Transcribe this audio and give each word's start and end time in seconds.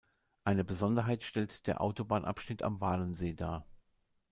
Eine 0.45 0.63
Besonderheit 0.63 1.21
stellt 1.21 1.67
der 1.67 1.79
Autobahnabschnitt 1.79 2.63
am 2.63 2.81
Walensee 2.81 3.35
dar. 3.35 3.67